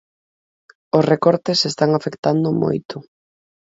[0.97, 2.95] Os recortes están afectando moito.